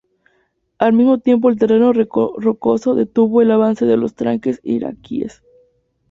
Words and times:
Al 0.79 0.93
mismo 0.93 1.19
tiempo 1.19 1.47
el 1.49 1.59
terreno 1.59 1.93
rocoso 1.93 2.95
detuvo 2.95 3.43
el 3.43 3.51
avance 3.51 3.85
de 3.85 3.97
los 3.97 4.15
tanques 4.15 4.59
iraquíes. 4.63 5.43